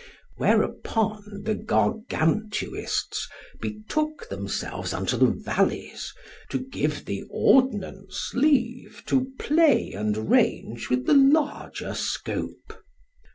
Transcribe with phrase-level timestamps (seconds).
[0.37, 3.27] Whereupon the Gargantuists
[3.61, 6.11] betook themselves unto the valleys,
[6.49, 12.81] to give the ordnance leave to play and range with the larger scope.